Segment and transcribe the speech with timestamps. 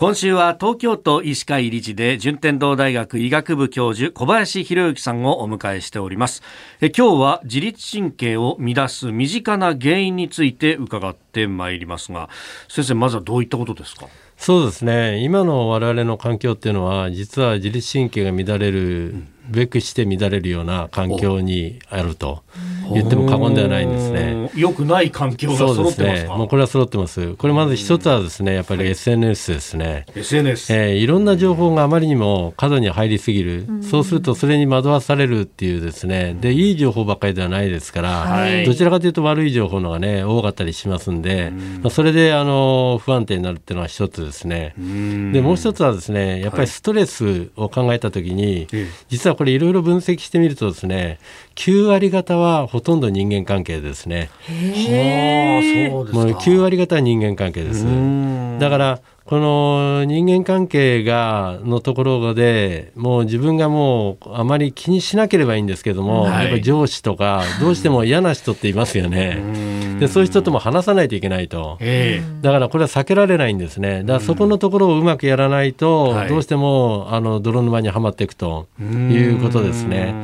[0.00, 6.40] 今週は東京都医師会理事で順天堂大学医学部教授小林博之さんをお迎えしております。
[6.80, 12.28] え今日は自律神経を乱す身近な原因について伺ってまいりますが
[12.68, 14.06] 先生まずはどういったことですか？
[14.36, 15.18] そうですね。
[15.24, 19.28] 今の我々の環境っていうのは実は自律神経が乱れる、うん。
[19.50, 22.44] べくして乱れるような環境にあると
[22.92, 24.27] 言っても過言ではないんですね。
[24.60, 26.28] よくない環境が揃ってますね。
[26.28, 27.34] もうこれは揃ってます。
[27.34, 30.06] これまず一つはですね、やっぱり SNS ですね。
[30.14, 30.72] SNS。
[30.72, 33.66] えー、いろんな情報があまりにも過度に入りすぎる。
[33.82, 36.36] そうするとそれに惑わされるっていうですね。
[36.40, 41.50] で、いい情報ばっかりではないですから、はい、どちらかというと悪い情報のがね、多かったりしますんで、
[41.82, 44.74] まあ、それであの不安定になるっていうのは一つですね。
[45.32, 51.18] で、もう一つはですね、やっぱりストレスを考えたときに、はい、実はこれいろいろ分析してみるとですね
[51.56, 54.30] 9割方はほとんど人間関係ですね。
[54.48, 57.84] へそうですもう9割方は人間関係です。
[58.58, 69.98] だからこの人間関係がのところでもう自分がもうあまり気にしなければいいんですけども、はい、やっぱり上司とかどうしても嫌な人っていますよね。
[70.00, 71.78] でそういう人とも話さないといけないと、
[72.40, 74.00] だからこれは避けられないんですね。
[74.00, 80.14] だからそこのところをうまくやらないと、どうしてもあの泥沼にはまっていくということですね。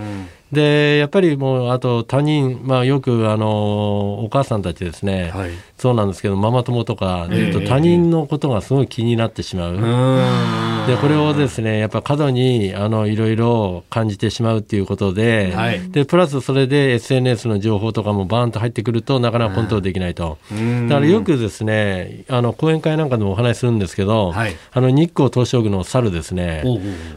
[0.54, 9.74] でやっぱりもうあと他人、まあ、よくあのお母さんたちですね、はい、そうなんですけどママ友とかでいうと他人のことがすごい気になってしまう。
[9.74, 20.38] えー、でこれをですねやっぱ過度にあのいろいろ感じてしまうっていうことではい、でプラスそれで SNS の情報とかもバーンと入ってくるとなかなかコントロールできないと。
[20.88, 26.62] だからよくですねあの講演会なんかでもお話しするんですけど、はい、あの日光東照宮の猿ですね。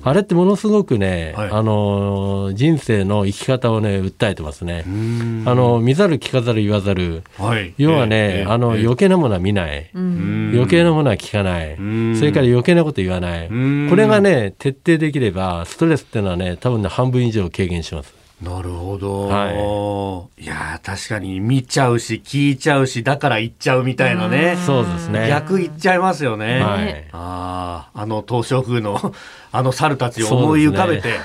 [0.02, 4.84] あれってものすごくね、はい、あの人生の生き方をね訴えてますね。
[5.46, 7.24] あの見ざる聞かざる言わざる、
[7.78, 11.76] 要はね、えー、あの余計なものは見ない、余計なものは聞かない、
[12.18, 13.54] それから余計なこと言わない、こ
[13.96, 18.18] れがね徹底できればストレスっていうのはね多分ね半分以上軽減します。
[18.42, 19.28] なるほど。
[19.30, 20.44] はい。
[20.44, 24.58] いや確かに見ちゃうし、聞いちゃうし、だから言っちゃうみたいなね。
[24.64, 25.28] そうですね。
[25.28, 26.62] 逆言っちゃいますよね。
[26.62, 27.08] はい。
[27.14, 29.16] ああ、あの東照宮の
[29.52, 31.16] あの猿たちを思い浮かべて、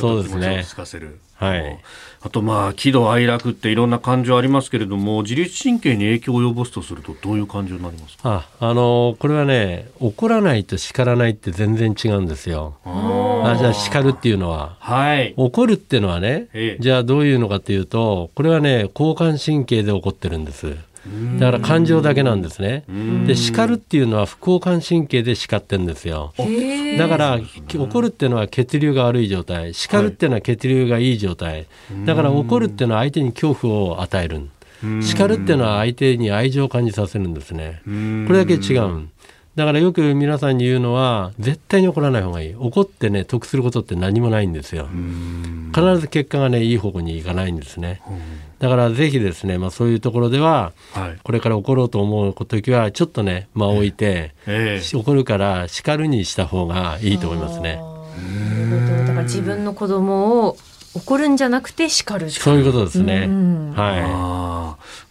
[0.00, 1.18] そうですかせる。
[1.34, 1.78] はい。
[2.20, 8.46] あとまあ喜怒哀楽っていろんな感情ありますけれども自律神経に影響を及ぼすとするとどういう感情になりますか？
[8.60, 12.76] ああのこれはね怒らないと叱らないって全然違うんですよ。
[12.84, 20.76] あじゃあ叱るっていうのは、はい、怒るっていうのはね、ええ、じゃあどういうのかっていうとこれはね交感神経で起こってるんです
[21.38, 22.84] だから感情だけなんですね。
[23.26, 26.34] で叱るっていうのは副交感神経で叱ってるんですよ。
[26.98, 27.40] だから
[27.76, 31.66] 怒るっていうのは血流が悪い状態叱るっていうのは血流がいい状態
[32.04, 34.48] だから怒るっていうのは相手に恐怖を与える
[35.02, 37.80] 叱るっていうのは相手に愛情を感じさせるんですね。
[37.84, 39.08] これだけ違う。
[39.58, 42.54] だからよく皆さんに言うのは絶対に怒らない方がいい。
[42.54, 44.86] 怒ってね得することって何もないんですよ。
[45.74, 48.00] 必ず結果がねいい方向にいかないんですね。
[48.60, 57.80] だからぜひですね、まあ、そういうところでは、はい、これから怒ろうと思う時はちょっとね間を置いて、えー、怒るから叱るにした方がいいと思いますね。
[59.06, 60.56] だから自分の子供を
[60.94, 63.28] 怒るんじゃなくて叱るそういうことですね。
[63.74, 64.57] はい。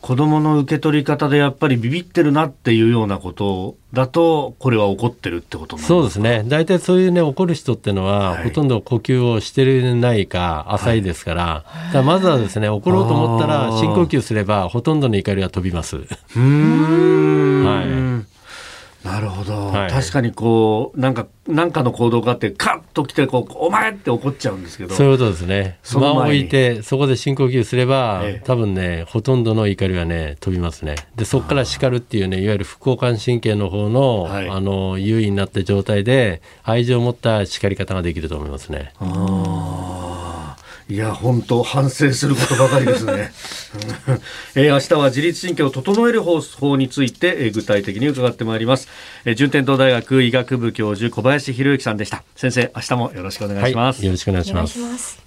[0.07, 6.45] 子供の受け取り方でやっぱりビビってるなっていうようなことだと、これは怒ってるってことそうですね。
[6.47, 15.97] 大体そういうね、怒る人っていうのは、はい、ほとんど呼吸をしてるないか、浅いですから、はい、からまずはですね、怒ろうと思ったら、深呼吸すれば、ほとんどの怒りは飛びます。
[16.37, 17.65] うん。
[17.65, 17.81] は
[18.23, 18.36] い。
[19.07, 24.93] なるほど、はい、確かにこうなんかなんかの行動があってカッと来てこうお前って怒っちゃうんですけど。
[24.93, 25.79] そういうことですね。
[25.93, 30.95] 間を置いてそこで深呼吸すれば、ええ、多分ねほとんどの怒りはね飛びますね。
[31.15, 38.91] でそこから叱るっていうねいわゆる副交感神経の方の、はい、あの優位になった状態で愛情を持った叱り方ができると思いますね。
[38.99, 39.05] あ
[40.89, 43.31] いや、本当反省することばかりですね。
[44.55, 48.87] えー、明日は自律神経を整える方法について、えー、具体的に伺ってまいります。
[49.25, 52.23] えー、順天堂大学医学部教授小林博之さんでした。
[52.35, 53.97] 先生、明日もよろしくお願いします。
[53.97, 55.26] はい、よろしくお願いします。